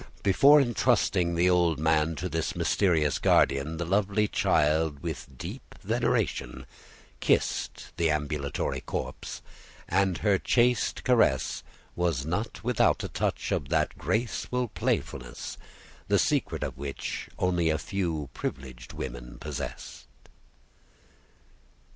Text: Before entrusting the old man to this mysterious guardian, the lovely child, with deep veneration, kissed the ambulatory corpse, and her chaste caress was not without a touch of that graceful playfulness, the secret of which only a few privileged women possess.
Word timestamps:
Before 0.23 0.59
entrusting 0.59 1.35
the 1.35 1.47
old 1.47 1.77
man 1.77 2.15
to 2.15 2.27
this 2.27 2.55
mysterious 2.55 3.19
guardian, 3.19 3.77
the 3.77 3.85
lovely 3.85 4.27
child, 4.27 5.03
with 5.03 5.37
deep 5.37 5.75
veneration, 5.83 6.65
kissed 7.19 7.95
the 7.97 8.09
ambulatory 8.09 8.81
corpse, 8.81 9.43
and 9.87 10.17
her 10.17 10.39
chaste 10.39 11.03
caress 11.03 11.61
was 11.95 12.25
not 12.25 12.63
without 12.63 13.03
a 13.03 13.09
touch 13.09 13.51
of 13.51 13.69
that 13.69 13.95
graceful 13.95 14.69
playfulness, 14.69 15.59
the 16.07 16.17
secret 16.17 16.63
of 16.63 16.79
which 16.79 17.29
only 17.37 17.69
a 17.69 17.77
few 17.77 18.27
privileged 18.33 18.93
women 18.93 19.37
possess. 19.39 20.07